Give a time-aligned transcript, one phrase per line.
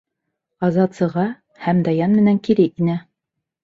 [0.67, 1.27] Азат сыға
[1.69, 3.01] һәм Даян менән кире инә.